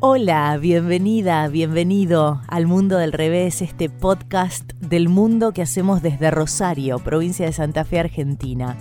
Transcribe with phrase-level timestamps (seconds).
[0.00, 6.98] Hola, bienvenida, bienvenido al Mundo del Revés, este podcast del mundo que hacemos desde Rosario,
[6.98, 8.76] provincia de Santa Fe, Argentina.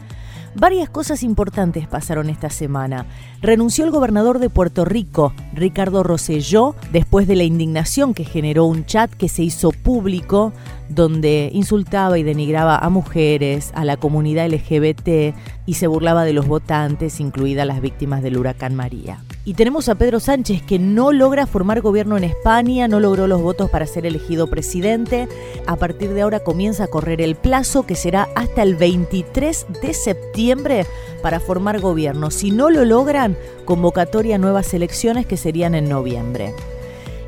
[0.56, 3.08] Varias cosas importantes pasaron esta semana.
[3.42, 8.86] Renunció el gobernador de Puerto Rico, Ricardo Rosselló, después de la indignación que generó un
[8.86, 10.54] chat que se hizo público
[10.90, 16.48] donde insultaba y denigraba a mujeres, a la comunidad LGBT y se burlaba de los
[16.48, 19.24] votantes, incluidas las víctimas del huracán María.
[19.46, 23.42] Y tenemos a Pedro Sánchez que no logra formar gobierno en España, no logró los
[23.42, 25.28] votos para ser elegido presidente.
[25.68, 29.94] A partir de ahora comienza a correr el plazo que será hasta el 23 de
[29.94, 30.86] septiembre
[31.22, 32.32] para formar gobierno.
[32.32, 36.54] Si no lo logran, convocatoria a nuevas elecciones que serían en noviembre.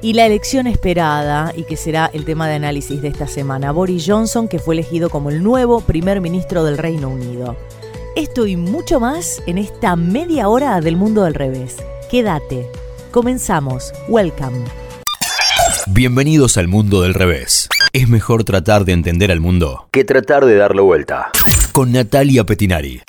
[0.02, 4.06] Y la elección esperada, y que será el tema de análisis de esta semana, Boris
[4.06, 7.56] Johnson, que fue elegido como el nuevo primer ministro del Reino Unido.
[8.16, 11.78] Esto y mucho más en esta media hora del mundo del revés.
[12.12, 12.70] Quédate.
[13.12, 13.92] Comenzamos.
[14.08, 14.66] Welcome.
[15.88, 17.68] Bienvenidos al mundo del revés.
[17.92, 21.32] Es mejor tratar de entender al mundo que tratar de darle vuelta.
[21.72, 23.02] Con Natalia Petinari.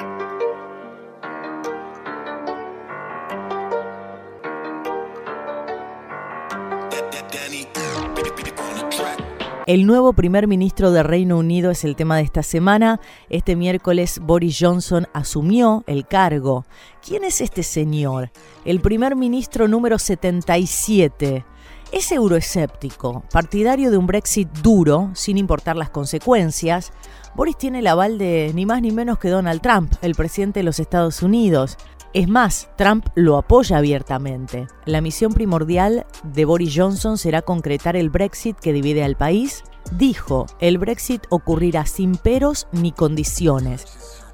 [9.68, 13.02] El nuevo primer ministro de Reino Unido es el tema de esta semana.
[13.28, 16.64] Este miércoles Boris Johnson asumió el cargo.
[17.06, 18.30] ¿Quién es este señor?
[18.64, 21.44] El primer ministro número 77.
[21.92, 26.90] Es euroescéptico, partidario de un Brexit duro, sin importar las consecuencias.
[27.34, 30.64] Boris tiene el aval de ni más ni menos que Donald Trump, el presidente de
[30.64, 31.76] los Estados Unidos.
[32.14, 34.66] Es más, Trump lo apoya abiertamente.
[34.86, 39.62] La misión primordial de Boris Johnson será concretar el Brexit que divide al país.
[39.92, 43.84] Dijo, el Brexit ocurrirá sin peros ni condiciones.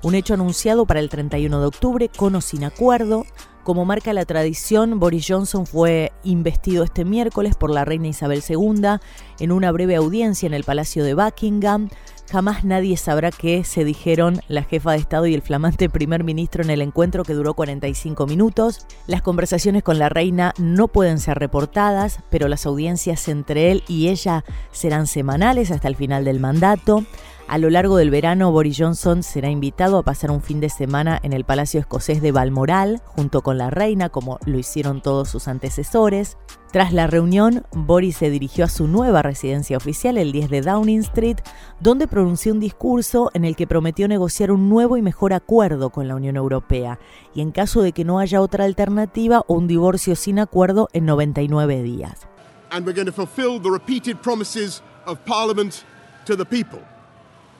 [0.03, 3.25] Un hecho anunciado para el 31 de octubre con o sin acuerdo.
[3.64, 8.98] Como marca la tradición, Boris Johnson fue investido este miércoles por la reina Isabel II
[9.41, 11.88] en una breve audiencia en el Palacio de Buckingham.
[12.30, 16.62] Jamás nadie sabrá qué se dijeron la jefa de Estado y el flamante primer ministro
[16.62, 18.87] en el encuentro que duró 45 minutos.
[19.06, 24.09] Las conversaciones con la reina no pueden ser reportadas, pero las audiencias entre él y
[24.09, 27.04] ella serán semanales hasta el final del mandato.
[27.47, 31.21] A lo largo del verano, Boris Johnson será invitado a pasar un fin de semana
[31.22, 35.47] en el Palacio Escocés de Balmoral, junto con la reina, como lo hicieron todos sus
[35.47, 36.38] antecesores.
[36.72, 41.00] Tras la reunión, Boris se dirigió a su nueva residencia oficial, el 10 de Downing
[41.00, 41.37] Street,
[41.81, 46.09] donde pronunció un discurso en el que prometió negociar un nuevo y mejor acuerdo con
[46.09, 46.99] la Unión Europea,
[47.34, 51.82] y en caso de que no haya otra alternativa, un divorcio sin acuerdo en 99
[51.82, 52.26] días.
[52.71, 55.84] And we're going to fulfill the repeated promises of Parliament
[56.25, 56.81] to the people.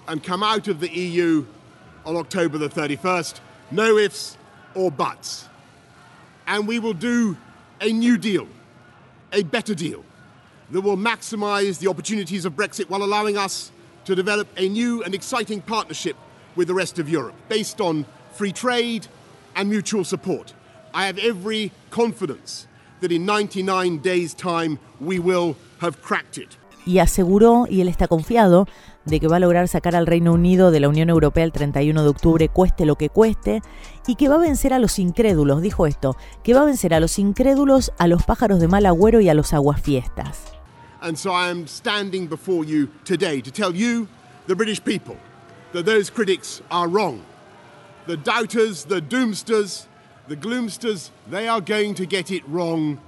[0.09, 1.45] And come out of the EU
[2.05, 3.41] on October the 31st.
[3.71, 4.37] No ifs
[4.75, 5.49] or buts.
[6.47, 7.37] And we will do
[7.81, 8.47] a new deal,
[9.33, 10.05] a better deal,
[10.71, 13.71] that will maximise the opportunities of Brexit while allowing us
[14.05, 16.17] to develop a new and exciting partnership
[16.57, 19.07] with the rest of Europe based on free trade
[19.57, 20.53] and mutual support.
[20.93, 22.67] I have every confidence
[23.01, 26.57] that in 99 days' time we will have cracked it.
[26.87, 28.67] Y aseguró, y él está confiado,
[29.05, 32.03] de que va a lograr sacar al Reino Unido de la Unión Europea el 31
[32.03, 33.63] de octubre, cueste lo que cueste,
[34.07, 37.01] y que va a vencer a los incrédulos, dijo esto, que va a vencer a
[37.01, 40.53] los incrédulos, a los pájaros de mal agüero y a los aguafiestas.
[41.01, 44.09] And so I am standing before you today to tell you,
[44.47, 45.17] the British people,
[45.73, 47.21] that those critics are wrong.
[48.07, 49.87] The doubters, the doomsters,
[50.29, 52.99] the gloomsters, they are going to get it wrong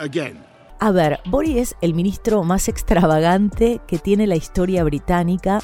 [0.00, 0.42] again.
[0.84, 5.62] A ver, Boris es el ministro más extravagante que tiene la historia británica.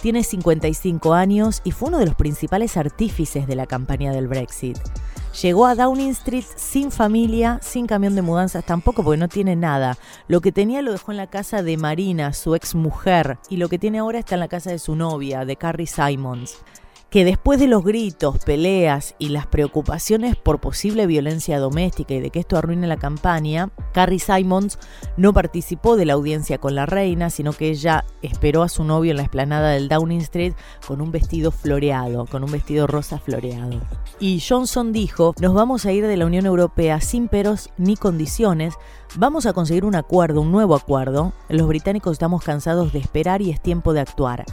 [0.00, 4.78] Tiene 55 años y fue uno de los principales artífices de la campaña del Brexit.
[5.42, 9.98] Llegó a Downing Street sin familia, sin camión de mudanzas tampoco, porque no tiene nada.
[10.28, 13.68] Lo que tenía lo dejó en la casa de Marina, su ex mujer, y lo
[13.68, 16.62] que tiene ahora está en la casa de su novia, de Carrie Simons
[17.12, 22.30] que después de los gritos, peleas y las preocupaciones por posible violencia doméstica y de
[22.30, 24.78] que esto arruine la campaña, Carrie Simons
[25.18, 29.10] no participó de la audiencia con la reina, sino que ella esperó a su novio
[29.10, 30.54] en la explanada del Downing Street
[30.88, 33.82] con un vestido floreado, con un vestido rosa floreado.
[34.18, 38.72] Y Johnson dijo, nos vamos a ir de la Unión Europea sin peros ni condiciones,
[39.16, 43.50] vamos a conseguir un acuerdo, un nuevo acuerdo, los británicos estamos cansados de esperar y
[43.50, 44.46] es tiempo de actuar.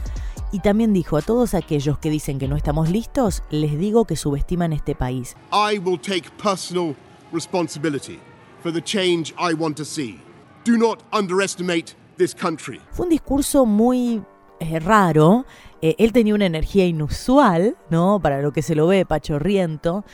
[0.52, 4.16] Y también dijo a todos aquellos que dicen que no estamos listos, les digo que
[4.16, 5.36] subestiman este país.
[5.52, 6.96] I will take personal
[7.32, 8.18] responsibility
[8.62, 10.20] for the change I want to see.
[10.64, 12.80] Do not underestimate this country.
[12.90, 14.22] Fue un discurso muy
[14.58, 15.46] eh, raro.
[15.82, 18.20] Eh, él tenía una energía inusual, ¿no?
[18.20, 20.04] Para lo que se lo ve, pachorriento.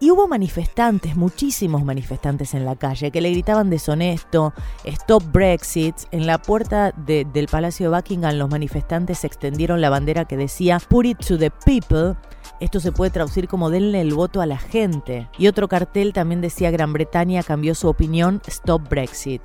[0.00, 4.52] Y hubo manifestantes, muchísimos manifestantes en la calle, que le gritaban deshonesto,
[4.84, 5.94] stop Brexit.
[6.10, 11.06] En la puerta del Palacio de Buckingham los manifestantes extendieron la bandera que decía Put
[11.06, 12.16] it to the people.
[12.60, 15.28] Esto se puede traducir como denle el voto a la gente.
[15.38, 19.42] Y otro cartel también decía Gran Bretaña cambió su opinión, stop Brexit.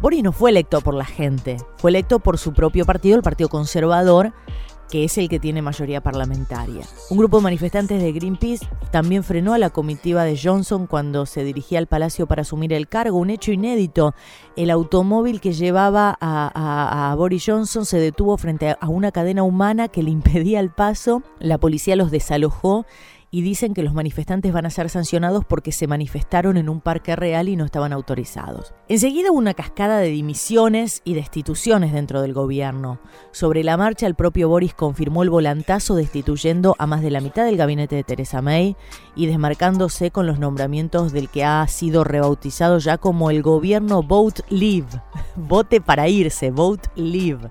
[0.00, 3.48] Boris no fue electo por la gente, fue electo por su propio partido, el Partido
[3.48, 4.32] Conservador,
[4.90, 6.84] que es el que tiene mayoría parlamentaria.
[7.10, 11.44] Un grupo de manifestantes de Greenpeace también frenó a la comitiva de Johnson cuando se
[11.44, 14.14] dirigía al palacio para asumir el cargo, un hecho inédito.
[14.56, 20.02] El automóvil que llevaba a, Boris Johnson se detuvo frente a una cadena humana que
[20.02, 22.86] le impedía el paso, la policía los desalojó
[23.30, 27.14] y dicen que los manifestantes van a ser sancionados porque se manifestaron en un parque
[27.16, 28.72] real y no estaban autorizados.
[28.88, 33.00] Enseguida hubo una cascada de dimisiones y destituciones dentro del gobierno.
[33.32, 37.44] Sobre la marcha, el propio Boris confirmó el volantazo destituyendo a más de la mitad
[37.44, 38.76] del gabinete de Theresa May
[39.14, 44.42] y desmarcándose con los nombramientos del que ha sido rebautizado ya como el gobierno Vote
[44.48, 44.88] Leave.
[45.36, 47.50] Vote para irse, Vote Leave.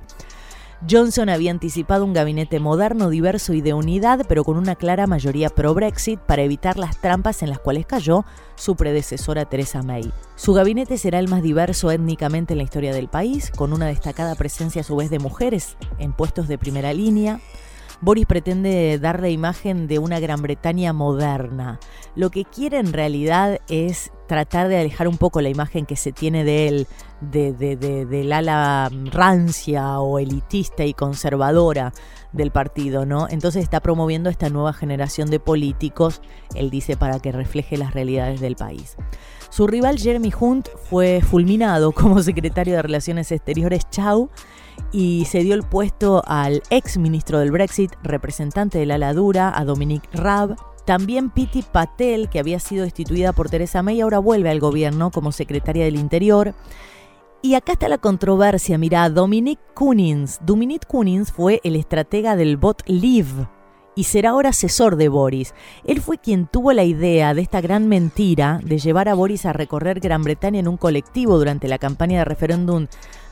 [0.88, 5.50] Johnson había anticipado un gabinete moderno, diverso y de unidad, pero con una clara mayoría
[5.50, 8.26] pro-Brexit para evitar las trampas en las cuales cayó
[8.56, 10.12] su predecesora Theresa May.
[10.36, 14.36] Su gabinete será el más diverso étnicamente en la historia del país, con una destacada
[14.36, 17.40] presencia a su vez de mujeres en puestos de primera línea,
[18.00, 21.80] Boris pretende dar la imagen de una Gran Bretaña moderna.
[22.16, 26.12] Lo que quiere en realidad es tratar de alejar un poco la imagen que se
[26.12, 26.88] tiene de él,
[27.22, 31.94] de, del ala rancia o elitista y conservadora
[32.38, 33.28] del partido, ¿no?
[33.30, 36.22] Entonces está promoviendo esta nueva generación de políticos,
[36.56, 38.96] él dice, para que refleje las realidades del país.
[39.50, 44.30] Su rival Jeremy Hunt fue fulminado como secretario de Relaciones Exteriores Chau
[44.92, 49.66] y se dio el puesto al ex ministro del Brexit, representante de la Ladura, a
[49.66, 50.56] Dominic Raab.
[50.86, 55.34] También Piti Patel, que había sido destituida por Teresa May, ahora vuelve al gobierno como
[55.34, 56.54] secretaria del Interior.
[57.42, 60.40] Y acá está la controversia, mira, Dominic Cunnings.
[60.44, 63.48] Dominic Cunnings fue el estratega del bot Live,
[63.98, 65.56] y será ahora asesor de Boris.
[65.84, 69.54] Él fue quien tuvo la idea de esta gran mentira de llevar a Boris a
[69.54, 72.86] recorrer Gran Bretaña en un colectivo durante la campaña de referéndum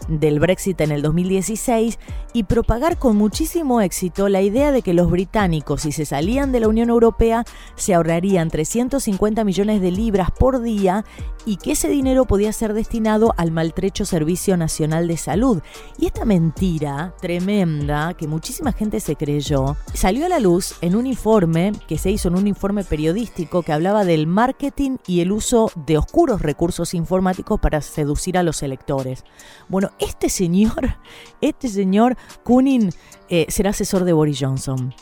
[0.08, 2.00] del Brexit en el 2016
[2.34, 6.60] y propagar con muchísimo éxito la idea de que los británicos, si se salían de
[6.60, 7.46] la Unión Europea,
[7.76, 11.06] se ahorrarían 350 millones de libras por día
[11.46, 15.62] y que ese dinero podía ser destinado al maltrecho Servicio Nacional de Salud.
[15.98, 21.08] Y esta mentira tremenda, que muchísima gente se creyó, salió a la luz en un
[21.08, 25.72] informe que se hizo en un informe periodístico que hablaba del marketing y el uso
[25.76, 29.24] de oscuros recursos informáticos para seducir a los electores.
[29.70, 30.98] Bueno, este señor,
[31.42, 32.92] este señor Kunin
[33.30, 34.94] eh, será asesor de Boris Johnson.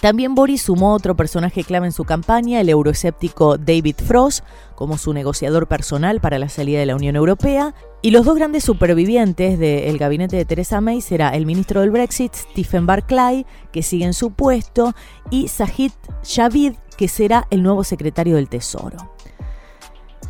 [0.00, 4.44] También Boris sumó otro personaje clave en su campaña, el euroescéptico David Frost,
[4.74, 7.74] como su negociador personal para la salida de la Unión Europea.
[8.00, 12.34] Y los dos grandes supervivientes del gabinete de Theresa May será el ministro del Brexit,
[12.34, 14.94] Stephen Barclay, que sigue en su puesto,
[15.28, 15.92] y Sajid
[16.24, 19.19] Javid, que será el nuevo secretario del Tesoro.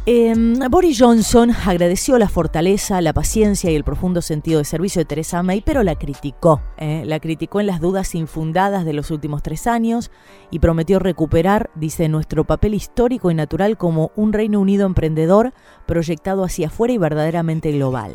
[0.07, 5.05] Em, Boris Johnson agradeció la fortaleza, la paciencia y el profundo sentido de servicio de
[5.05, 6.63] Theresa May, pero la criticó.
[6.79, 10.11] Eh, la criticó en las dudas infundadas de los últimos tres años
[10.51, 15.53] y prometió recuperar, dice, nuestro papel histórico y natural como un Reino Unido emprendedor
[15.87, 18.15] proyectado hacia afuera y verdaderamente global.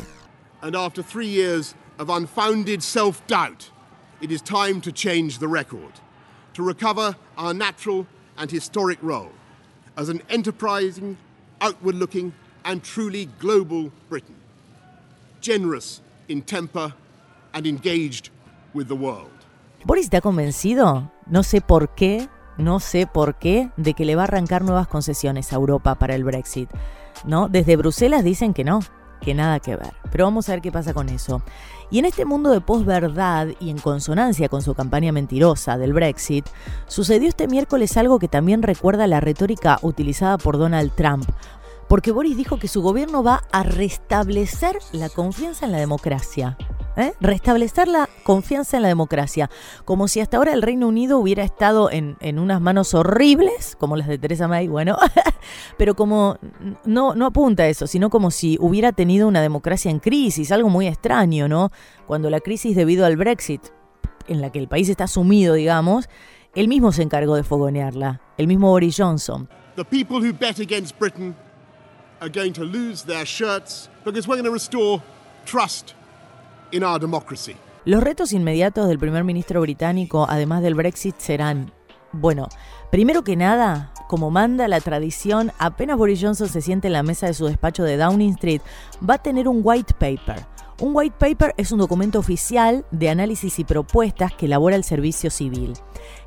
[0.62, 3.70] And after three years of unfounded self-doubt,
[4.20, 5.92] it is time to change the record,
[6.54, 8.06] to recover our natural
[8.36, 9.30] and historic role
[9.96, 11.16] as an enterprising
[11.60, 12.32] outward looking,
[12.64, 14.34] and truly global Britain.
[15.40, 16.92] Generous in temper
[17.52, 18.30] and engaged
[18.74, 19.30] with the world.
[19.84, 21.12] ¿Boris está convencido?
[21.26, 24.88] No sé por qué, no sé por qué, de que le va a arrancar nuevas
[24.88, 26.68] concesiones a Europa para el Brexit.
[27.24, 27.48] ¿No?
[27.48, 28.80] Desde Bruselas dicen que no,
[29.20, 29.92] que nada que ver.
[30.10, 31.42] Pero vamos a ver qué pasa con eso.
[31.90, 36.46] Y en este mundo de posverdad y en consonancia con su campaña mentirosa del Brexit,
[36.86, 41.28] sucedió este miércoles algo que también recuerda la retórica utilizada por Donald Trump,
[41.88, 46.56] porque Boris dijo que su gobierno va a restablecer la confianza en la democracia.
[46.96, 47.12] ¿eh?
[47.20, 49.50] Restablecer la confianza en la democracia,
[49.84, 53.96] como si hasta ahora el Reino Unido hubiera estado en, en unas manos horribles, como
[53.96, 54.96] las de Theresa May, bueno,
[55.78, 56.38] pero como
[56.84, 60.68] no, no apunta a eso, sino como si hubiera tenido una democracia en crisis, algo
[60.68, 61.70] muy extraño, ¿no?
[62.06, 63.62] Cuando la crisis debido al Brexit,
[64.26, 66.08] en la que el país está sumido, digamos,
[66.54, 69.48] él mismo se encargó de fogonearla, el mismo Boris Johnson.
[70.98, 71.36] Britain
[72.20, 75.02] are going to lose their shirts because we're going to restore
[75.44, 75.94] trust
[76.72, 77.56] in our democracy.
[77.84, 81.72] Los retos inmediatos del primer ministro británico, además del Brexit, serán,
[82.12, 82.48] bueno,
[82.90, 87.26] primero que nada, como manda la tradición, apenas Boris Johnson se siente en la mesa
[87.26, 88.60] de su despacho de Downing Street,
[89.08, 90.44] va a tener un white paper.
[90.78, 95.30] Un white paper es un documento oficial de análisis y propuestas que elabora el Servicio
[95.30, 95.72] Civil.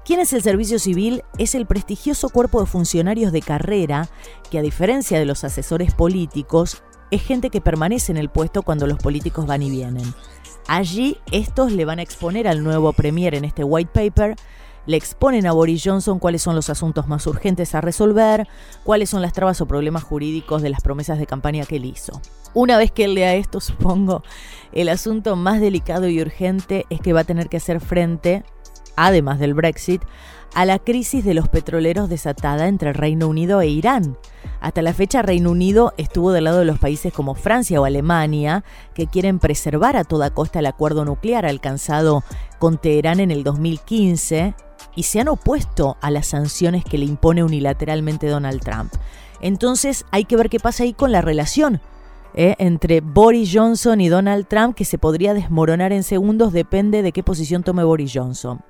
[0.04, 1.24] ¿Quién es el Servicio Civil?
[1.38, 4.10] Es el prestigioso cuerpo de funcionarios de carrera
[4.50, 8.88] que, a diferencia de los asesores políticos, es gente que permanece en el puesto cuando
[8.88, 10.16] los políticos van y vienen.
[10.68, 14.36] Allí estos le van a exponer al nuevo Premier en este white paper
[14.90, 18.48] le exponen a Boris Johnson cuáles son los asuntos más urgentes a resolver,
[18.84, 22.20] cuáles son las trabas o problemas jurídicos de las promesas de campaña que él hizo.
[22.56, 24.24] Una vez que él lea esto, supongo,
[24.72, 28.44] el asunto más delicado y urgente es que va a tener que hacer frente,
[28.96, 30.02] además del Brexit,
[30.54, 34.18] a la crisis de los petroleros desatada entre el Reino Unido e Irán.
[34.62, 38.64] Hasta la fecha Reino Unido estuvo del lado de los países como Francia o Alemania,
[38.94, 42.24] que quieren preservar a toda costa el acuerdo nuclear alcanzado
[42.60, 44.56] con Teherán en el 2015
[44.96, 48.94] y se han opuesto a las sanciones que le impone unilateralmente Donald Trump.
[49.42, 51.82] Entonces hay que ver qué pasa ahí con la relación
[52.34, 52.56] ¿eh?
[52.60, 57.24] entre Boris Johnson y Donald Trump, que se podría desmoronar en segundos, depende de qué
[57.24, 58.62] posición tome Boris Johnson.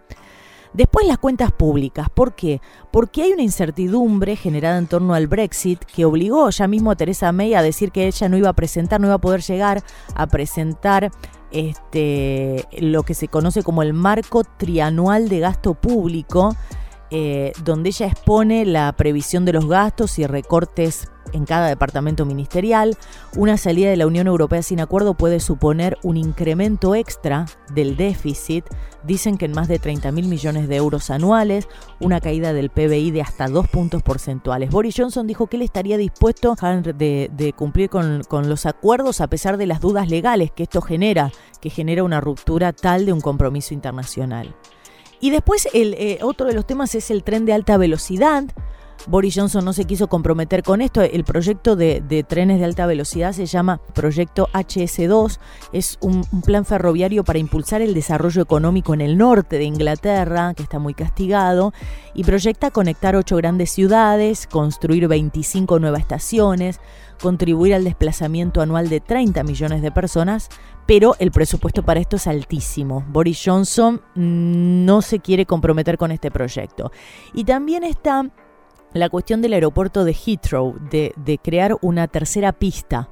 [0.73, 2.07] Después las cuentas públicas.
[2.13, 2.61] ¿Por qué?
[2.91, 7.31] Porque hay una incertidumbre generada en torno al Brexit que obligó ya mismo a Teresa
[7.31, 9.83] May a decir que ella no iba a presentar, no iba a poder llegar
[10.15, 11.11] a presentar
[11.51, 16.55] este, lo que se conoce como el marco trianual de gasto público,
[17.09, 22.97] eh, donde ella expone la previsión de los gastos y recortes en cada departamento ministerial.
[23.35, 28.65] Una salida de la Unión Europea sin acuerdo puede suponer un incremento extra del déficit,
[29.03, 31.67] dicen que en más de 30 mil millones de euros anuales,
[31.99, 34.69] una caída del PBI de hasta dos puntos porcentuales.
[34.69, 36.55] Boris Johnson dijo que él estaría dispuesto
[36.95, 41.31] de, de cumplir con, los acuerdos a pesar de las dudas legales que esto genera,
[41.61, 44.55] que genera una ruptura tal de un compromiso internacional.
[45.21, 48.45] Y después eh, otro de los temas es el tren de alta velocidad.
[49.07, 51.01] Boris Johnson no se quiso comprometer con esto.
[51.01, 55.39] El proyecto de, trenes de alta velocidad se llama Proyecto HS2.
[55.73, 60.63] Es un, plan ferroviario para impulsar el desarrollo económico en el norte de Inglaterra, que
[60.63, 61.73] está muy castigado,
[62.13, 66.79] y proyecta conectar ocho grandes ciudades, construir 25 nuevas estaciones,
[67.21, 70.49] contribuir al desplazamiento anual de 30 millones de personas,
[70.85, 73.03] pero el presupuesto para esto es altísimo.
[73.09, 76.91] Boris Johnson no se quiere comprometer con este proyecto.
[77.33, 78.31] Y también está
[78.93, 83.09] la cuestión del aeropuerto de Heathrow, de, crear una tercera pista.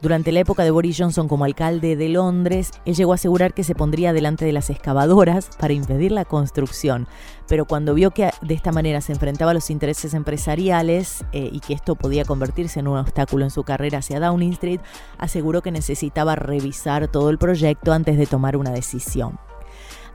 [0.00, 3.64] Durante la época de Boris Johnson como alcalde de Londres, él llegó a asegurar que
[3.64, 7.08] se pondría delante de las excavadoras para impedir la construcción,
[7.48, 11.58] pero cuando vio que de esta manera se enfrentaba a los intereses empresariales eh, y
[11.58, 14.80] que esto podía convertirse en un obstáculo en su carrera hacia Downing Street,
[15.18, 19.40] aseguró que necesitaba revisar todo el proyecto antes de tomar una decisión.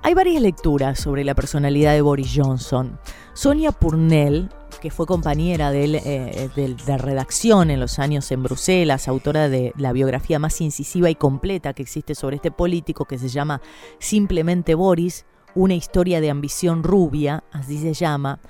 [0.06, 3.00] Hay varias lecturas sobre la personalidad de Boris Johnson.
[3.32, 4.50] Sonia Purnell,
[4.84, 10.40] que fue compañera eh, de, redacción en los años en Bruselas, autora de la biografía
[10.40, 13.62] más incisiva y completa que existe sobre este político, que se llama
[14.00, 15.26] Simplemente Boris,
[15.56, 18.42] una historia de ambición rubia, así se llama.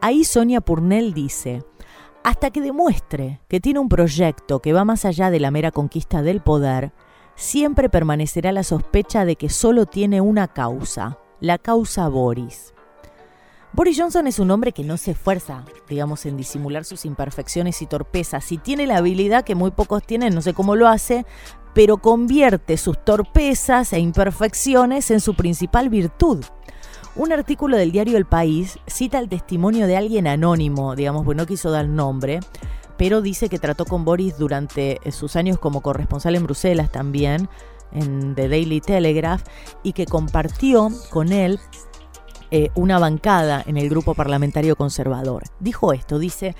[0.00, 1.62] Ahí Sonia Purnell dice,
[2.24, 6.22] hasta que demuestre que tiene un proyecto que va más allá de la mera conquista
[6.22, 6.94] del poder,
[7.34, 12.72] siempre permanecerá la sospecha de que solo tiene una causa, la causa Boris.
[13.74, 17.86] Boris Johnson es un hombre que no se esfuerza, digamos, en disimular sus imperfecciones y
[17.86, 18.52] torpezas.
[18.52, 21.24] Y tiene la habilidad que muy pocos tienen, no sé cómo lo hace,
[21.72, 26.44] pero convierte sus torpezas e imperfecciones en su principal virtud.
[27.16, 31.46] Un artículo del diario El País cita el testimonio de alguien anónimo, digamos, pues no
[31.46, 32.40] quiso dar nombre,
[32.98, 37.48] pero dice que trató con Boris durante eh, sus años como corresponsal en Bruselas también,
[37.90, 39.44] en The Daily Telegraph,
[39.82, 41.58] y que compartió con él
[42.54, 45.44] eh, una bancada en el grupo parlamentario conservador.
[45.58, 46.54] Dijo esto, dice,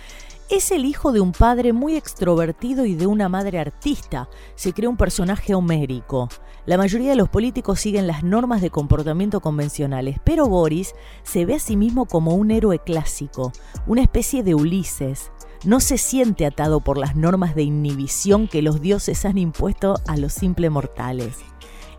[0.50, 4.28] es el hijo de un padre muy extrovertido y de una madre artista.
[4.54, 6.30] Se crea un personaje homérico.
[6.66, 10.94] La mayoría de los políticos siguen las normas de comportamiento convencionales, pero Boris
[11.24, 13.52] se ve a sí mismo como un héroe clásico,
[13.86, 15.30] una especie de Ulises
[15.64, 20.16] no se siente atado por las normas de inhibición que los dioses han impuesto a
[20.16, 21.51] los simples mortales.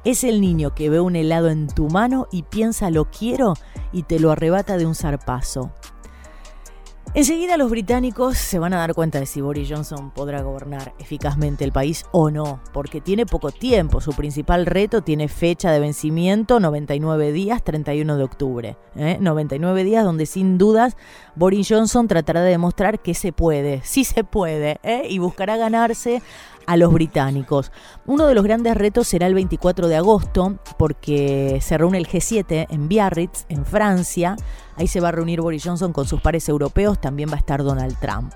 [0.05, 3.53] Es el niño que ve un helado en tu mano y piensa lo quiero
[3.93, 5.71] y te lo arrebata de un zarpazo.
[7.15, 11.63] Enseguida los británicos se van a dar cuenta de si Boris Johnson podrá gobernar eficazmente
[11.63, 14.01] el país o no, porque tiene poco tiempo.
[14.01, 18.77] Su principal reto tiene fecha de vencimiento, 99 días, 31 de octubre.
[18.95, 19.83] 99 ¿eh?
[19.83, 20.97] días donde sin dudas
[21.35, 25.03] Boris Johnson tratará de demostrar que se puede, sí se puede, ¿eh?
[25.07, 26.23] y buscará ganarse
[26.65, 27.71] a los británicos.
[28.05, 32.67] Uno de los grandes retos será el 24 de agosto, porque se reúne el G7
[32.69, 34.35] en Biarritz, en Francia.
[34.75, 37.63] Ahí se va a reunir Boris Johnson con sus pares europeos, también va a estar
[37.63, 38.33] Donald Trump.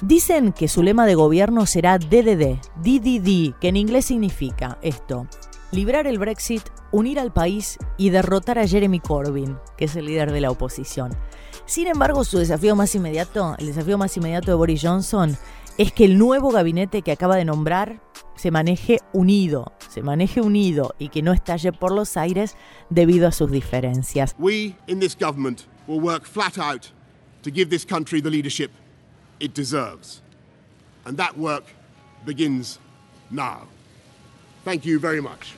[0.00, 5.28] Dicen que su lema de gobierno será DDD, DDD, que en inglés significa esto,
[5.70, 10.32] librar el Brexit, unir al país y derrotar a Jeremy Corbyn, que es el líder
[10.32, 11.16] de la oposición.
[11.66, 15.36] Sin embargo, su desafío más inmediato, el desafío más inmediato de Boris Johnson,
[15.76, 18.00] es que el nuevo gabinete que acaba de nombrar
[18.36, 22.56] se maneje unido, se maneje unido y que no estalle por los aires
[22.90, 24.34] debido a sus diferencias.
[24.38, 26.86] We in this government will work flat out
[27.42, 28.70] to give this country the leadership
[29.40, 30.22] it deserves.
[31.04, 31.64] And that work
[32.24, 32.78] begins
[33.30, 33.66] now.
[34.64, 35.54] Thank you very much.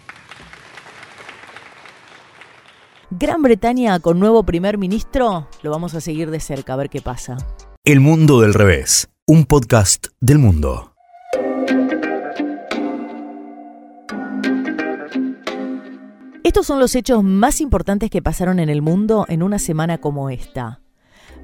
[3.11, 7.01] Gran Bretaña con nuevo primer ministro, lo vamos a seguir de cerca a ver qué
[7.01, 7.37] pasa.
[7.85, 10.95] El mundo del revés, un podcast del mundo.
[16.45, 20.31] Estos son los hechos más importantes que pasaron en el mundo en una semana como
[20.31, 20.81] esta.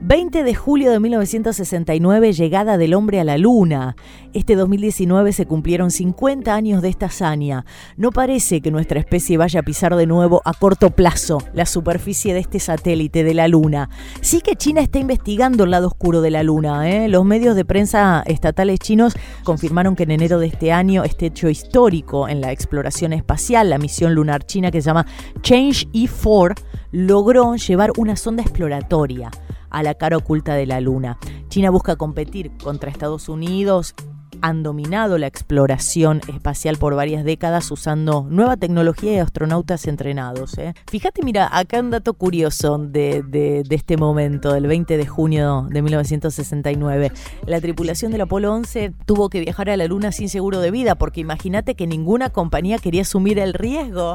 [0.05, 3.95] 20 de julio de 1969, llegada del hombre a la luna.
[4.33, 7.65] Este 2019 se cumplieron 50 años de esta hazaña.
[7.97, 12.35] No parece que nuestra especie vaya a pisar de nuevo a corto plazo la superficie
[12.35, 13.91] de este satélite de la luna.
[14.23, 16.91] Sí que China está investigando el lado oscuro de la luna.
[16.91, 17.07] ¿eh?
[17.09, 21.49] Los medios de prensa estatales chinos confirmaron que en enero de este año este hecho
[21.49, 25.07] histórico en la exploración espacial, la misión lunar china que se llama
[25.43, 26.55] Change E4,
[26.91, 29.31] logró llevar una sonda exploratoria
[29.73, 31.19] a la cara oculta de la Luna.
[31.49, 33.95] China busca competir contra Estados Unidos
[34.43, 40.59] han dominado la exploración espacial por varias décadas usando nueva tecnología y astronautas entrenados.
[40.59, 40.75] ¿eh?
[40.91, 45.81] Fíjate, mira, acá un dato curioso de, de, este momento, del 20 de junio de
[45.81, 47.13] 1969.
[47.47, 50.97] La tripulación del Apolo 11 tuvo que viajar a la Luna sin seguro de vida,
[50.97, 54.15] porque imagínate que ninguna compañía quería asumir el riesgo.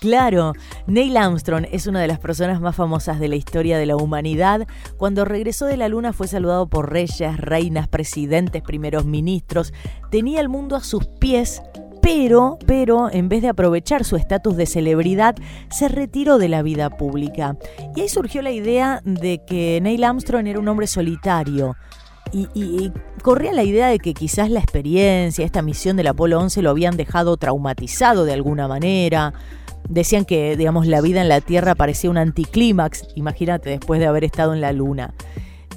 [0.00, 0.54] Claro,
[0.86, 4.66] Neil Armstrong es una de las personas más famosas de la historia de la humanidad.
[4.96, 9.74] Cuando regresó de la Luna fue saludado por reyes, reinas, presidentes, primeros ministros.
[10.10, 11.60] Tenía el mundo a sus pies
[12.02, 15.36] pero, pero en vez de aprovechar su estatus de celebridad,
[15.70, 17.58] se retiró de la vida pública.
[17.94, 21.76] Y ahí surgió la idea de que Neil Armstrong era un hombre solitario.
[22.32, 26.62] Y, y, corría la idea de que quizás la experiencia, esta misión del Apolo 11
[26.62, 29.34] lo habían dejado traumatizado de alguna manera,
[29.88, 34.24] Decían que, digamos, la vida en la Tierra parecía un anticlímax, imagínate, después de haber
[34.24, 35.14] estado en la Luna.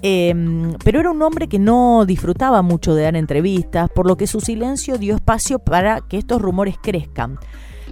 [0.01, 4.27] Em, pero era un hombre que no disfrutaba mucho de dar entrevistas, por lo que
[4.27, 7.39] su silencio dio espacio para que estos rumores crezcan.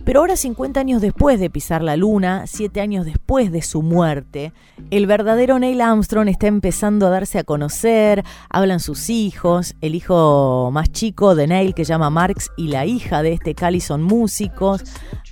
[0.03, 4.51] Pero ahora, 50 años después de pisar la luna, 7 años después de su muerte,
[4.89, 10.69] el verdadero Neil Armstrong está empezando a darse a conocer, hablan sus hijos, el hijo
[10.73, 14.83] más chico de Neil que llama Marx y la hija de este Cali son músicos,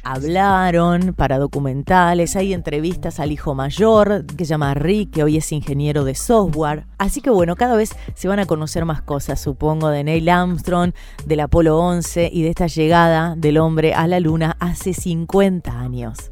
[0.04, 6.04] hablaron para documentales, hay entrevistas al hijo mayor que llama Rick, que hoy es ingeniero
[6.04, 6.86] de software.
[6.98, 10.94] Así que bueno, cada vez se van a conocer más cosas, supongo, de Neil Armstrong,
[11.26, 16.32] del Apolo 11 y de esta llegada del hombre a la luna hace 50 años.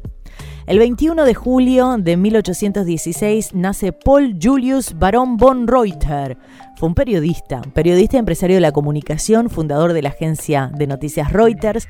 [0.68, 6.36] El 21 de julio de 1816 nace Paul Julius Baron von Reuter.
[6.76, 11.88] Fue un periodista, periodista empresario de la comunicación, fundador de la agencia de noticias Reuters.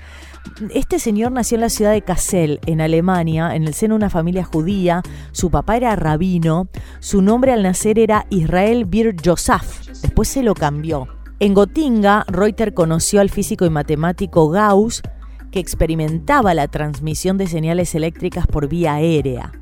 [0.73, 4.11] Este señor nació en la ciudad de Kassel, en Alemania, en el seno de una
[4.11, 5.03] familia judía.
[5.33, 6.69] Su papá era rabino.
[7.01, 9.89] Su nombre al nacer era Israel Bir Josaf.
[10.03, 11.09] Después se lo cambió.
[11.41, 15.03] En Gotinga, Reuter conoció al físico y matemático Gauss,
[15.51, 19.53] que experimentaba la transmisión de señales eléctricas por vía aérea.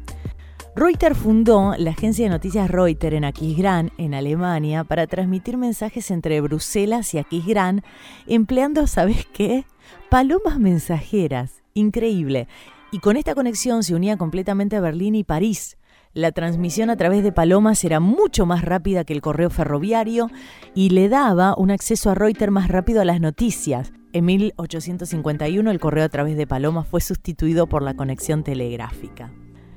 [0.76, 6.40] Reuters fundó la agencia de noticias Reuters en Aquisgrán, en Alemania, para transmitir mensajes entre
[6.42, 7.82] Bruselas y Aquisgrán,
[8.26, 9.64] empleando, ¿sabes qué?
[10.10, 11.62] Palomas mensajeras.
[11.72, 12.46] Increíble.
[12.92, 15.78] Y con esta conexión se unía completamente a Berlín y París.
[16.12, 20.30] La transmisión a través de palomas era mucho más rápida que el correo ferroviario
[20.74, 23.92] y le daba un acceso a Reuters más rápido a las noticias.
[24.16, 29.30] En 1851 el correo a través de palomas fue sustituido por la conexión telegráfica.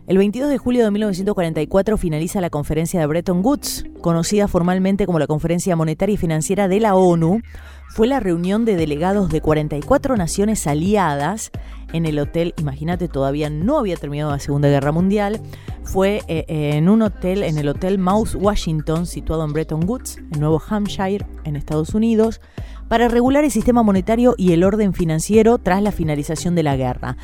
[0.07, 5.19] El 22 de julio de 1944 finaliza la conferencia de Bretton Woods, conocida formalmente como
[5.19, 7.41] la Conferencia Monetaria y Financiera de la ONU.
[7.89, 11.51] Fue la reunión de delegados de 44 naciones aliadas
[11.91, 15.41] en el hotel, imagínate, todavía no había terminado la Segunda Guerra Mundial,
[15.83, 20.39] fue eh, en un hotel, en el Hotel Mouse Washington, situado en Bretton Woods, en
[20.39, 22.39] Nuevo Hampshire, en Estados Unidos
[22.89, 27.15] para regular el sistema monetario y el orden financiero tras la finalización de la guerra.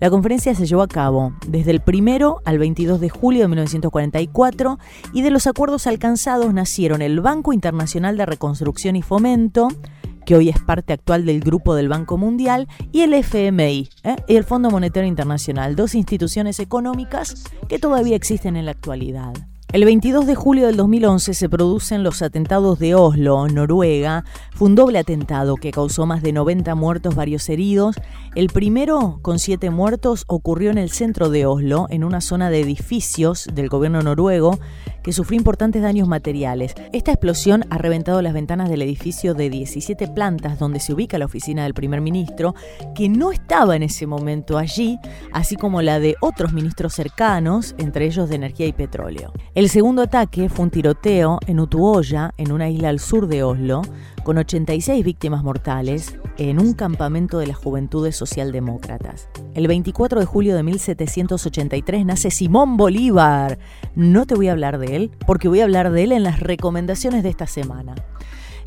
[0.00, 4.78] La conferencia se llevó a cabo desde el 1 al 22 de julio de 1944
[5.12, 9.66] y de los acuerdos alcanzados nacieron el Banco Internacional de Reconstrucción y Fomento,
[10.24, 14.16] que hoy es parte actual del Grupo del Banco Mundial, y el FMI, ¿eh?
[14.28, 19.32] y el Fondo Monetario Internacional, dos instituciones económicas que todavía existen en la actualidad.
[19.70, 24.24] El 22 de julio del 2011 se producen los atentados de Oslo, Noruega.
[24.54, 27.96] Fue un doble atentado que causó más de 90 muertos, varios heridos.
[28.34, 32.60] El primero, con siete muertos, ocurrió en el centro de Oslo, en una zona de
[32.60, 34.58] edificios del gobierno noruego
[35.08, 36.74] que sufrió importantes daños materiales.
[36.92, 41.24] Esta explosión ha reventado las ventanas del edificio de 17 plantas donde se ubica la
[41.24, 42.54] oficina del primer ministro,
[42.94, 44.98] que no estaba en ese momento allí,
[45.32, 49.32] así como la de otros ministros cercanos, entre ellos de energía y petróleo.
[49.54, 53.80] El segundo ataque fue un tiroteo en Utuoya, en una isla al sur de Oslo,
[54.28, 59.30] con 86 víctimas mortales en un campamento de las Juventudes Socialdemócratas.
[59.54, 63.58] El 24 de julio de 1783 nace Simón Bolívar.
[63.94, 66.40] No te voy a hablar de él, porque voy a hablar de él en las
[66.40, 67.94] recomendaciones de esta semana.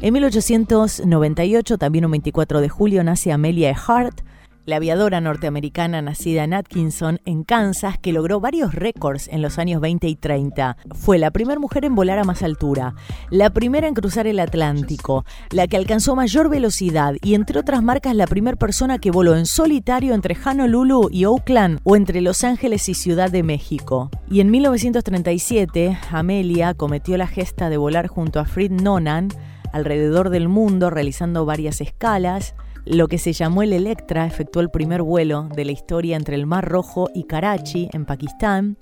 [0.02, 4.22] En 1898, también un 24 de julio, nace Amelia Earhart,
[4.66, 9.82] la aviadora norteamericana nacida en Atkinson, en Kansas, que logró varios récords en los años
[9.82, 10.78] 20 y 30.
[10.96, 12.96] Fue la primera mujer en volar a más altura,
[13.30, 18.16] la primera en cruzar el Atlántico, la que alcanzó mayor velocidad y, entre otras marcas,
[18.16, 22.88] la primera persona que voló en solitario entre Honolulu y Oakland o entre Los Ángeles
[22.90, 24.10] y Ciudad de México.
[24.30, 29.30] Y en 1937, Amelia cometió la gesta de volar junto a Fred Nonan
[29.74, 35.04] alrededor del mundo realizando varias escalas lo que se llamó el Electra efectuó el primer
[35.04, 38.78] vuelo de la historia entre el Mar Rojo y Karachi, en Pakistán.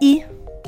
[0.00, 0.22] Y,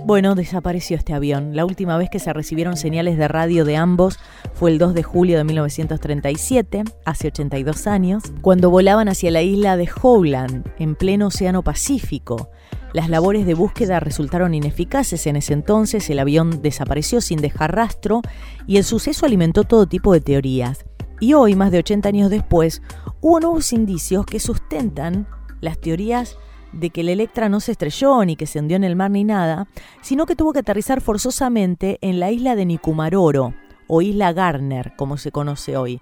[0.05, 1.57] bueno, desapareció este avión.
[1.57, 4.19] La última vez que se recibieron señales de radio de ambos
[4.53, 9.77] fue el 2 de julio de 1937, hace 82 años, cuando volaban hacia la isla
[9.77, 12.51] de Howland, en pleno Océano Pacífico.
[12.95, 18.23] Las labores de búsqueda resultaron ineficaces en ese entonces, el avión desapareció sin dejar rastro
[18.69, 20.87] y el suceso alimentó todo tipo de teorías.
[21.19, 22.83] Y hoy, más de 80 años después,
[23.21, 25.27] hubo nuevos indicios que sustentan
[25.61, 26.39] las teorías
[26.71, 29.25] de que el Electra no se estrelló ni que se hundió en el mar ni
[29.25, 29.67] nada,
[30.01, 33.55] sino que tuvo que aterrizar forzosamente en la isla de Nicumaroro,
[33.89, 36.01] o isla Garner, como se conoce hoy.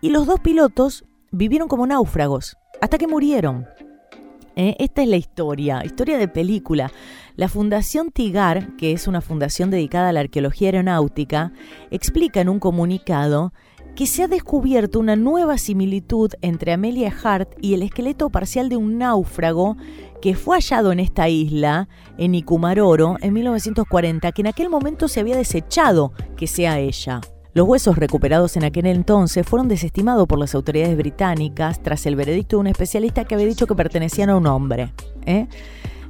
[0.00, 3.66] Y los dos pilotos vivieron como náufragos, hasta que murieron.
[4.58, 4.74] ¿Eh?
[4.80, 6.90] Esta es la historia, historia de película.
[7.36, 11.52] La Fundación Tigar, que es una fundación dedicada a la arqueología aeronáutica,
[11.92, 13.52] explica en un comunicado
[13.94, 18.76] que se ha descubierto una nueva similitud entre Amelia Hart y el esqueleto parcial de
[18.76, 19.76] un náufrago
[20.20, 25.20] que fue hallado en esta isla, en Ikumaroro, en 1940, que en aquel momento se
[25.20, 27.20] había desechado que sea ella.
[27.54, 32.56] Los huesos recuperados en aquel entonces fueron desestimados por las autoridades británicas tras el veredicto
[32.56, 34.92] de un especialista que había dicho que pertenecían a un hombre.
[35.24, 35.48] ¿eh?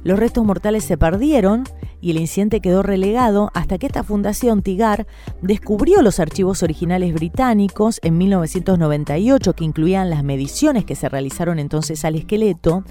[0.03, 1.63] Los restos mortales se perdieron
[2.01, 5.07] y el incidente quedó relegado hasta que esta fundación Tigar
[5.41, 12.05] descubrió los archivos originales británicos en 1998 que incluían las mediciones que se realizaron entonces
[12.05, 12.83] al esqueleto.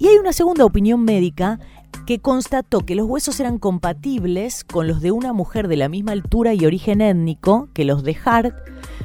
[0.00, 1.58] Y hay una segunda opinión médica
[2.06, 6.12] que constató que los huesos eran compatibles con los de una mujer de la misma
[6.12, 8.54] altura y origen étnico que los de Hart.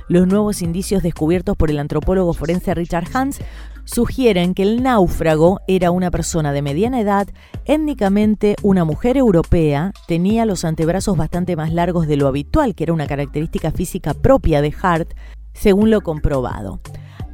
[0.07, 3.39] Los nuevos indicios descubiertos por el antropólogo forense Richard Hans
[3.85, 7.27] sugieren que el náufrago era una persona de mediana edad,
[7.65, 12.93] étnicamente una mujer europea, tenía los antebrazos bastante más largos de lo habitual, que era
[12.93, 15.09] una característica física propia de Hart,
[15.53, 16.79] según lo comprobado.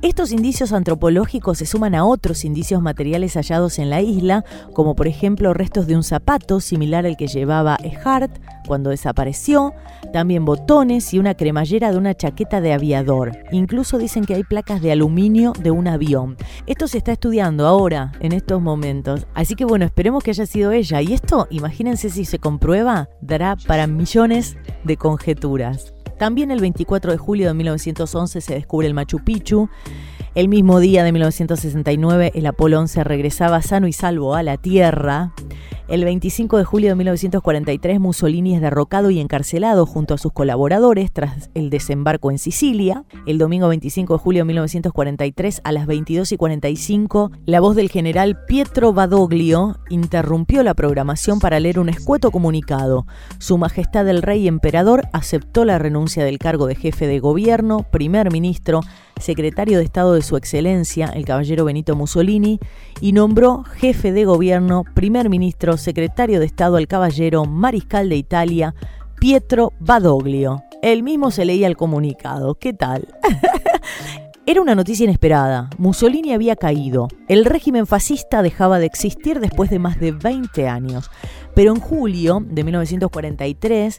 [0.02, 5.08] Estos indicios antropológicos se suman a otros indicios materiales hallados en la isla, como por
[5.08, 8.32] ejemplo restos de un zapato similar al que llevaba Ehart
[8.66, 9.74] cuando desapareció,
[10.14, 13.40] también botones y una cremallera de una chaqueta de aviador.
[13.52, 16.38] Incluso dicen que hay placas de aluminio de un avión.
[16.66, 19.28] Esto se está estudiando ahora, en estos momentos.
[19.34, 21.02] Así que bueno, esperemos que haya sido ella.
[21.02, 25.94] Y esto, imagínense si se comprueba, dará para millones de conjeturas.
[26.20, 29.70] También el 24 de julio de 1911 se descubre el Machu Picchu.
[30.36, 35.34] El mismo día de 1969 el Apolo 11 regresaba sano y salvo a la Tierra.
[35.88, 41.12] El 25 de julio de 1943 Mussolini es derrocado y encarcelado junto a sus colaboradores
[41.12, 43.06] tras el desembarco en Sicilia.
[43.26, 47.90] El domingo 25 de julio de 1943 a las 22 y 45 la voz del
[47.90, 53.08] general Pietro Badoglio interrumpió la programación para leer un escueto comunicado.
[53.40, 58.32] Su Majestad el Rey Emperador aceptó la renuncia del cargo de jefe de gobierno, primer
[58.32, 58.82] ministro,
[59.20, 62.60] secretario de Estado de Su Excelencia, el caballero Benito Mussolini,
[63.02, 68.76] y nombró jefe de gobierno, primer ministro, secretario de Estado al caballero mariscal de Italia,
[69.20, 70.64] Pietro Badoglio.
[70.82, 72.56] Él mismo se leía el comunicado.
[72.56, 73.08] ¿Qué tal?
[74.46, 75.70] Era una noticia inesperada.
[75.78, 77.08] Mussolini había caído.
[77.28, 81.12] El régimen fascista dejaba de existir después de más de 20 años.
[81.54, 83.98] Pero en julio de 1943,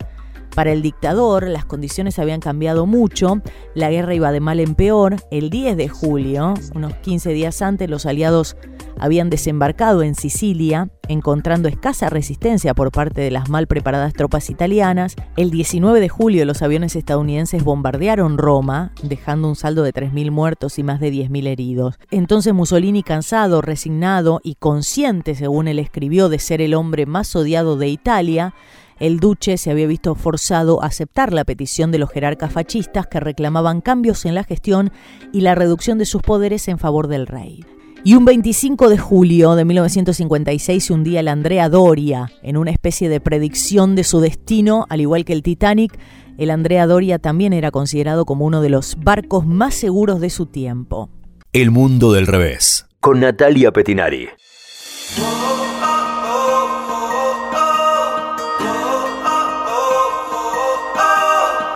[0.54, 3.40] Para el dictador, las condiciones habían cambiado mucho,
[3.74, 5.16] la guerra iba de mal en peor.
[5.30, 8.56] El 10 de julio, unos 15 días antes, los aliados
[8.98, 15.16] habían desembarcado en Sicilia, encontrando escasa resistencia por parte de las mal preparadas tropas italianas.
[15.36, 20.78] El 19 de julio los aviones estadounidenses bombardearon Roma, dejando un saldo de 3.000 muertos
[20.78, 21.98] y más de 10.000 heridos.
[22.10, 27.76] Entonces Mussolini, cansado, resignado y consciente, según él escribió, de ser el hombre más odiado
[27.76, 28.54] de Italia,
[29.00, 33.18] el duce se había visto forzado a aceptar la petición de los jerarcas fascistas que
[33.18, 34.92] reclamaban cambios en la gestión
[35.32, 37.64] y la reducción de sus poderes en favor del rey.
[38.04, 43.08] Y un 25 de julio de 1956 se hundía el Andrea Doria en una especie
[43.08, 45.98] de predicción de su destino, al igual que el Titanic.
[46.38, 50.46] El Andrea Doria también era considerado como uno de los barcos más seguros de su
[50.46, 51.10] tiempo.
[51.52, 54.28] El mundo del revés, con Natalia Petinari.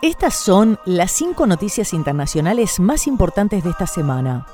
[0.05, 4.45] Estas son las cinco noticias internacionales más importantes de esta semana.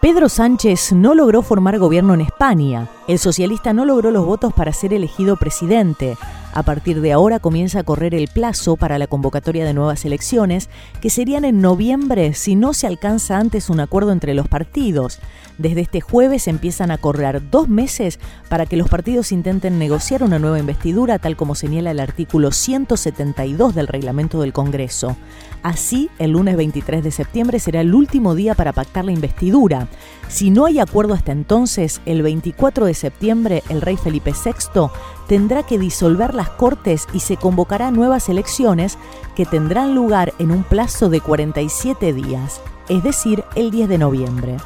[0.00, 2.88] Pedro Sánchez no logró formar gobierno en España.
[3.06, 6.16] El socialista no logró los votos para ser elegido presidente.
[6.52, 10.68] A partir de ahora comienza a correr el plazo para la convocatoria de nuevas elecciones,
[11.00, 15.18] que serían en noviembre si no se alcanza antes un acuerdo entre los partidos.
[15.56, 18.18] Desde este jueves empiezan a correr dos meses
[18.50, 23.74] para que los partidos intenten negociar una nueva investidura, tal como señala el artículo 172
[23.74, 25.16] del reglamento del Congreso.
[25.62, 29.88] Así, el lunes 23 de septiembre será el último día para pactar la investidura.
[30.28, 34.90] Si no hay acuerdo hasta entonces, el 24 de septiembre el rey Felipe VI
[35.32, 38.98] tendrá que disolver las Cortes y se convocará nuevas elecciones
[39.34, 44.56] que tendrán lugar en un plazo de 47 días, es decir, el 10 de noviembre.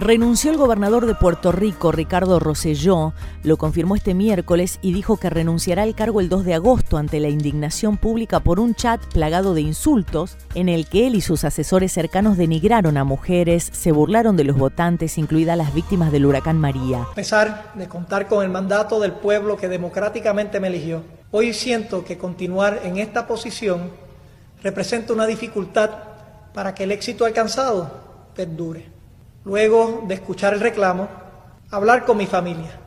[0.00, 5.28] Renunció el gobernador de Puerto Rico, Ricardo Rosselló, lo confirmó este miércoles y dijo que
[5.28, 9.54] renunciará al cargo el 2 de agosto ante la indignación pública por un chat plagado
[9.54, 14.36] de insultos en el que él y sus asesores cercanos denigraron a mujeres, se burlaron
[14.36, 17.02] de los votantes, incluidas las víctimas del huracán María.
[17.02, 22.04] A pesar de contar con el mandato del pueblo que democráticamente me eligió, hoy siento
[22.04, 23.90] que continuar en esta posición
[24.62, 25.90] representa una dificultad
[26.54, 27.90] para que el éxito alcanzado
[28.36, 28.97] perdure.
[29.48, 31.08] Luego de escuchar el reclamo,
[31.70, 32.78] hablar con mi familia,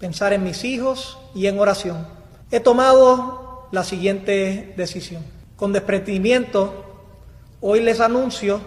[0.00, 2.08] pensar en mis hijos y en oración.
[2.50, 5.22] He tomado la siguiente decisión.
[5.54, 7.04] Con desprendimiento,
[7.60, 8.60] hoy les anuncio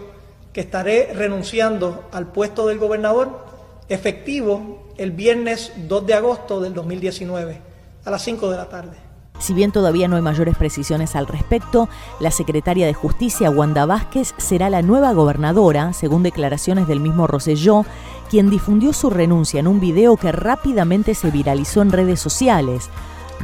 [0.54, 3.44] que estaré renunciando al puesto del gobernador
[3.90, 7.60] efectivo el viernes 2 de agosto del 2019
[8.06, 8.96] a las 5 de la tarde.
[9.42, 11.88] Si bien todavía no hay mayores precisiones al respecto,
[12.20, 17.84] la secretaria de Justicia, Wanda Vázquez, será la nueva gobernadora, según declaraciones del mismo Rosselló,
[18.30, 22.88] quien difundió su renuncia en un video que rápidamente se viralizó en redes sociales.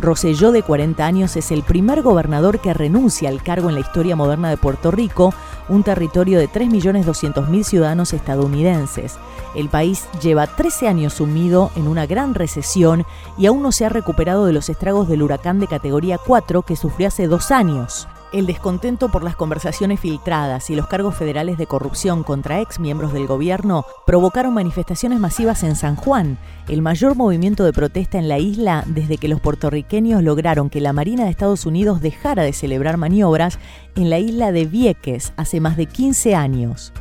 [0.01, 4.15] Rosselló, de 40 años, es el primer gobernador que renuncia al cargo en la historia
[4.15, 5.35] moderna de Puerto Rico,
[5.69, 9.19] un territorio de 3.200.000 ciudadanos estadounidenses.
[9.55, 13.05] El país lleva 13 años sumido en una gran recesión
[13.37, 16.77] y aún no se ha recuperado de los estragos del huracán de categoría 4 que
[16.77, 18.07] sufrió hace dos años.
[18.31, 23.14] El descontento por las conversaciones filtradas y los cargos federales de corrupción contra ex miembros
[23.14, 26.37] del gobierno provocaron manifestaciones masivas en San Juan,
[26.69, 30.93] el mayor movimiento de protesta en la isla desde que los puertorriqueños lograron que la
[30.93, 33.59] Marina de Estados Unidos dejara de celebrar maniobras
[33.97, 36.93] en la isla de Vieques hace más de 15 años.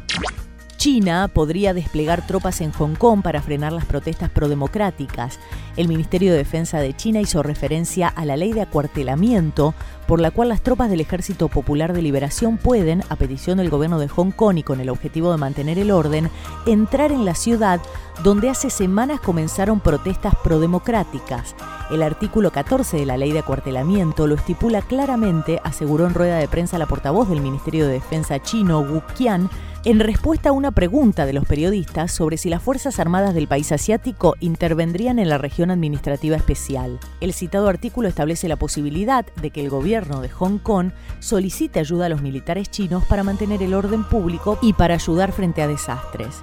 [0.77, 5.39] China podría desplegar tropas en Hong Kong para frenar las protestas prodemocráticas.
[5.75, 9.73] El Ministerio de Defensa de China hizo referencia a la ley de acuartelamiento,
[10.07, 13.97] por la cual las tropas del Ejército Popular de Liberación pueden, a petición del gobierno
[13.97, 16.29] de Hong Kong y con el objetivo de mantener el orden,
[16.67, 17.81] entrar en la ciudad
[18.23, 21.55] donde hace semanas comenzaron protestas prodemocráticas.
[21.89, 26.47] El artículo 14 de la ley de acuartelamiento lo estipula claramente, aseguró en rueda de
[26.47, 29.49] prensa la portavoz del Ministerio de Defensa chino, Wu Qian,
[29.87, 33.71] en respuesta a una pregunta de los periodistas sobre si las Fuerzas Armadas del país
[33.71, 36.99] asiático intervendrían en la región administrativa especial.
[37.21, 42.07] El citado artículo establece la posibilidad de que el gobierno de Hong Kong solicite ayuda
[42.07, 46.41] a los militares chinos para mantener el orden público y para ayudar frente a desastres.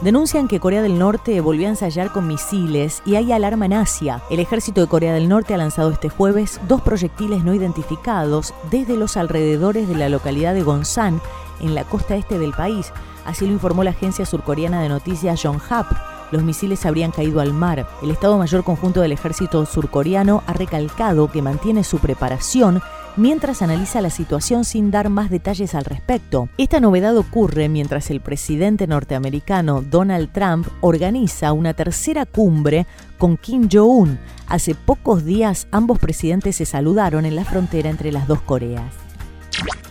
[0.00, 4.22] Denuncian que Corea del Norte volvió a ensayar con misiles y hay alarma en Asia.
[4.30, 8.96] El ejército de Corea del Norte ha lanzado este jueves dos proyectiles no identificados desde
[8.96, 11.20] los alrededores de la localidad de Gonsan
[11.60, 12.92] en la costa este del país.
[13.24, 15.86] Así lo informó la agencia surcoreana de noticias Yonhap.
[16.30, 17.86] Los misiles habrían caído al mar.
[18.02, 22.82] El Estado Mayor Conjunto del Ejército surcoreano ha recalcado que mantiene su preparación
[23.18, 26.48] mientras analiza la situación sin dar más detalles al respecto.
[26.56, 32.86] Esta novedad ocurre mientras el presidente norteamericano Donald Trump organiza una tercera cumbre
[33.18, 34.18] con Kim Jong-un.
[34.46, 39.07] Hace pocos días ambos presidentes se saludaron en la frontera entre las dos Coreas.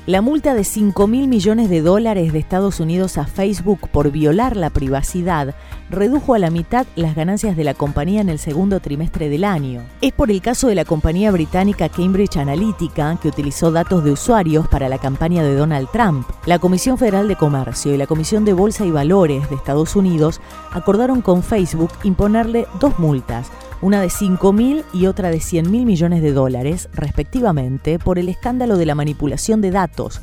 [0.05, 4.55] La multa de 5 mil millones de dólares de Estados Unidos a Facebook por violar
[4.55, 5.53] la privacidad
[5.89, 9.81] redujo a la mitad las ganancias de la compañía en el segundo trimestre del año.
[10.01, 14.67] Es por el caso de la compañía británica Cambridge Analytica, que utilizó datos de usuarios
[14.67, 16.27] para la campaña de Donald Trump.
[16.45, 20.41] La Comisión Federal de Comercio y la Comisión de Bolsa y Valores de Estados Unidos
[20.71, 26.33] acordaron con Facebook imponerle dos multas una de 5.000 y otra de 100.000 millones de
[26.33, 30.21] dólares, respectivamente, por el escándalo de la manipulación de datos.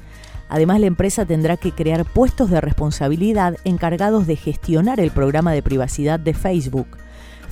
[0.48, 5.62] Además, la empresa tendrá que crear puestos de responsabilidad encargados de gestionar el programa de
[5.62, 6.86] privacidad de Facebook.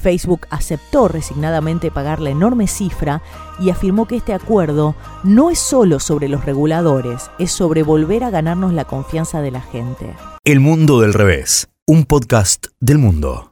[0.03, 3.23] Facebook aceptó resignadamente pagar la enorme cifra
[3.61, 8.31] y afirmó que este acuerdo no es solo sobre los reguladores, es sobre volver a
[8.31, 10.15] ganarnos la confianza de la gente.
[10.45, 13.52] El mundo del revés, un podcast del mundo.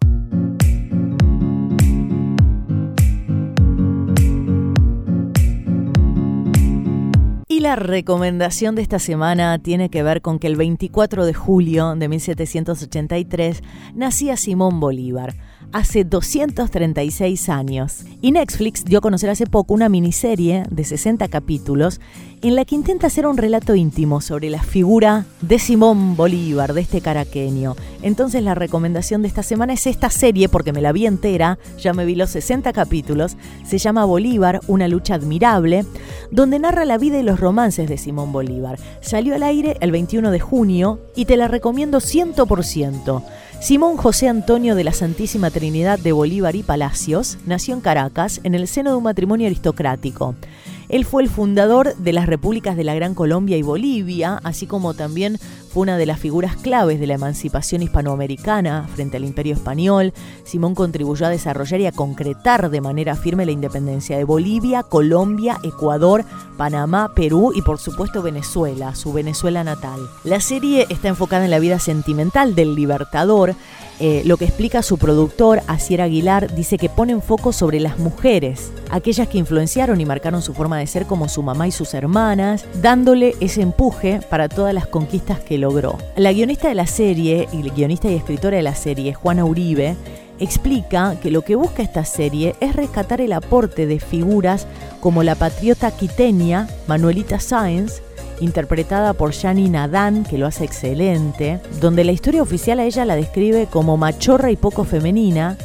[7.61, 12.09] La recomendación de esta semana tiene que ver con que el 24 de julio de
[12.09, 13.63] 1783
[13.95, 15.35] nacía Simón Bolívar
[15.73, 18.05] hace 236 años.
[18.21, 22.01] Y Netflix dio a conocer hace poco una miniserie de 60 capítulos
[22.43, 26.81] en la que intenta hacer un relato íntimo sobre la figura de Simón Bolívar, de
[26.81, 27.77] este caraqueño.
[28.03, 31.93] Entonces la recomendación de esta semana es esta serie, porque me la vi entera, ya
[31.93, 35.85] me vi los 60 capítulos, se llama Bolívar, una lucha admirable,
[36.31, 38.79] donde narra la vida y los romances de Simón Bolívar.
[39.03, 43.23] Salió al aire el 21 de junio y te la recomiendo 100%.
[43.61, 48.55] Simón José Antonio de la Santísima Trinidad de Bolívar y Palacios nació en Caracas en
[48.55, 50.35] el seno de un matrimonio aristocrático.
[50.89, 54.95] Él fue el fundador de las repúblicas de la Gran Colombia y Bolivia, así como
[54.95, 55.39] también
[55.71, 60.13] fue una de las figuras claves de la emancipación hispanoamericana frente al imperio español.
[60.43, 65.59] Simón contribuyó a desarrollar y a concretar de manera firme la independencia de Bolivia, Colombia,
[65.63, 66.25] Ecuador,
[66.57, 70.01] Panamá, Perú y por supuesto Venezuela, su Venezuela natal.
[70.25, 73.55] La serie está enfocada en la vida sentimental del libertador
[74.03, 77.99] eh, lo que explica su productor, Asier Aguilar, dice que pone en foco sobre las
[77.99, 81.93] mujeres, aquellas que influenciaron y marcaron su forma de ser como su mamá y sus
[81.93, 85.99] hermanas, dándole ese empuje para todas las conquistas que logró.
[86.17, 89.97] La guionista de la serie, y guionista y escritora de la serie, Juana Uribe,
[90.41, 94.67] explica que lo que busca esta serie es rescatar el aporte de figuras
[95.01, 98.03] como la patriota quiteña Manuelita Sáenz,
[98.41, 103.17] interpretada por Shani Nadan, que lo hace excelente, donde la historia oficial a ella la
[103.17, 105.57] describe como machorra y poco femenina,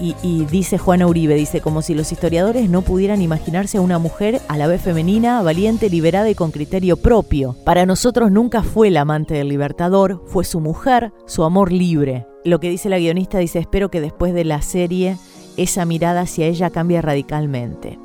[0.00, 4.40] y, dice Juana Uribe, dice, como si los historiadores no pudieran imaginarse a una mujer
[4.48, 7.54] a la vez femenina, valiente, liberada y con criterio propio.
[7.64, 12.26] Para nosotros nunca fue la amante del libertador, fue su mujer, su amor libre.
[12.44, 15.18] Lo que dice la guionista dice, espero que después de la serie
[15.58, 17.98] esa mirada hacia ella cambie radicalmente.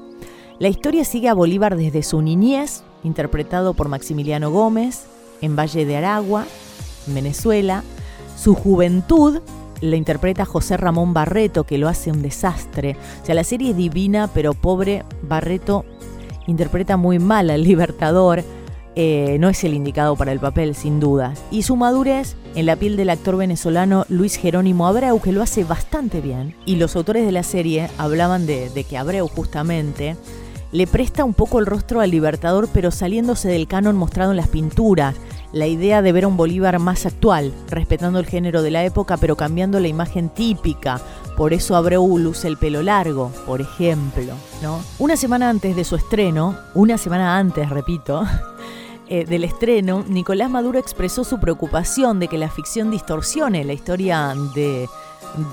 [0.59, 5.05] La historia sigue a Bolívar desde su niñez, interpretado por Maximiliano Gómez,
[5.41, 6.45] en Valle de Aragua,
[7.07, 7.83] Venezuela.
[8.37, 9.39] Su juventud
[9.81, 12.97] la interpreta José Ramón Barreto, que lo hace un desastre.
[13.21, 15.85] O sea, la serie es divina, pero pobre Barreto
[16.47, 18.43] interpreta muy mal al Libertador.
[18.97, 21.43] Eh, no es el indicado para el papel, sin dudas.
[21.51, 25.65] Y su madurez en la piel del actor venezolano Luis Jerónimo Abreu, que lo hace
[25.65, 26.55] bastante bien.
[26.65, 30.15] Y los autores de la serie hablaban de, de que Abreu justamente
[30.71, 34.47] le presta un poco el rostro al Libertador, pero saliéndose del canon mostrado en las
[34.47, 35.15] pinturas.
[35.55, 39.15] La idea de ver a un Bolívar más actual, respetando el género de la época,
[39.15, 40.99] pero cambiando la imagen típica.
[41.37, 44.33] Por eso Abreu luce el pelo largo, por ejemplo.
[44.61, 44.81] ¿no?
[44.99, 48.25] Una semana antes de su estreno, una semana antes, repito,
[49.07, 54.35] eh, del estreno, Nicolás Maduro expresó su preocupación de que la ficción distorsione la historia
[54.53, 54.89] de,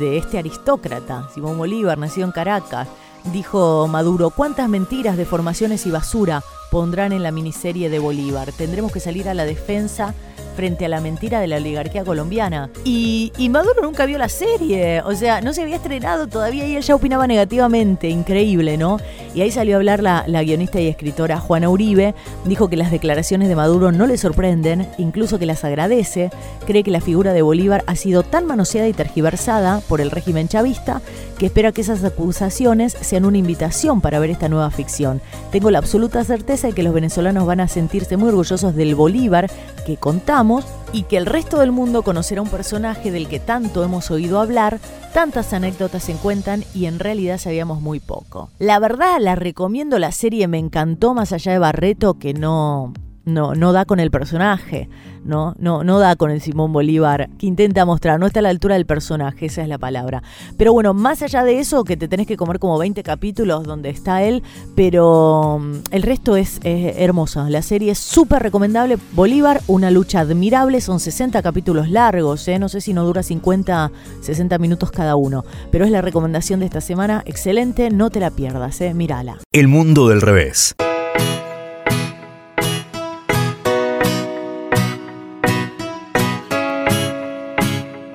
[0.00, 2.88] de este aristócrata, Simón Bolívar, nacido en Caracas,
[3.32, 8.50] Dijo Maduro, ¿cuántas mentiras, deformaciones y basura pondrán en la miniserie de Bolívar?
[8.50, 10.14] Tendremos que salir a la defensa
[10.56, 12.70] frente a la mentira de la oligarquía colombiana.
[12.84, 16.82] Y, Maduro nunca vio la serie, o sea, no se había estrenado todavía y él
[16.82, 18.96] ya opinaba negativamente, increíble, ¿no?
[19.34, 22.14] Y ahí salió a hablar la, la guionista y escritora Juana Uribe,
[22.46, 26.30] dijo que las declaraciones de Maduro no le sorprenden, incluso que las agradece,
[26.66, 30.48] cree que la figura de Bolívar ha sido tan manoseada y tergiversada por el régimen
[30.48, 31.02] chavista
[31.38, 35.20] que espera que esas acusaciones sean una invitación para ver esta nueva ficción.
[35.50, 39.50] Tengo la absoluta certeza de que los venezolanos van a sentirse muy orgullosos del Bolívar
[39.86, 44.10] que contamos y que el resto del mundo conocerá un personaje del que tanto hemos
[44.10, 44.78] oído hablar,
[45.12, 48.50] tantas anécdotas se cuentan y en realidad sabíamos muy poco.
[48.58, 52.92] La verdad, la recomiendo, la serie me encantó más allá de Barreto que no
[53.24, 54.88] no, no da con el personaje,
[55.24, 55.54] ¿no?
[55.58, 58.74] No, no da con el Simón Bolívar que intenta mostrar, no está a la altura
[58.74, 60.22] del personaje, esa es la palabra.
[60.56, 63.90] Pero bueno, más allá de eso, que te tenés que comer como 20 capítulos donde
[63.90, 64.42] está él,
[64.74, 67.48] pero mm, el resto es, hermoso.
[67.48, 68.98] La serie es súper recomendable.
[69.12, 72.58] Bolívar, una lucha admirable, son 60 capítulos largos, ¿eh?
[72.58, 76.66] no sé si no dura 50, 60 minutos cada uno, pero es la recomendación de
[76.66, 78.94] esta semana, excelente, no te la pierdas, ¿eh?
[78.94, 79.38] mírala.
[79.52, 80.74] El mundo del revés.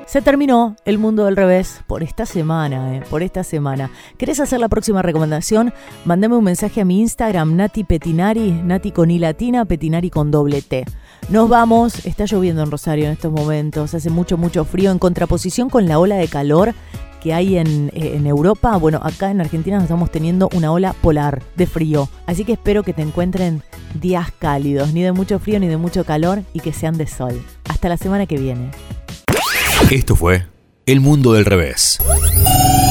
[0.08, 3.92] Se terminó el mundo del revés por esta semana, eh, por esta semana.
[4.18, 5.74] ¿Querés hacer la próxima recomendación?
[6.06, 10.62] Mándame un mensaje a mi Instagram, Nati Petinari, Nati con I latina, Petinari con doble
[10.62, 10.86] T.
[11.28, 15.70] Nos vamos, está lloviendo en Rosario en estos momentos, hace mucho, mucho frío, en contraposición
[15.70, 16.74] con la ola de calor
[17.22, 21.44] que hay en, eh, en, Europa, bueno, acá en Argentina estamos teniendo una ola polar
[21.58, 22.08] de frío.
[22.28, 23.62] Así que espero que te encuentren
[23.94, 27.44] días cálidos, ni de mucho frío ni de mucho calor y que sean de sol.
[27.68, 28.72] Hasta la semana que viene.
[29.90, 30.46] Esto fue
[30.86, 31.98] El Mundo del Revés.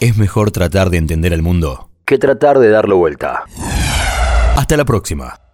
[0.01, 3.45] Es mejor tratar de entender el mundo que tratar de darlo vuelta.
[4.57, 5.46] Hasta la próxima.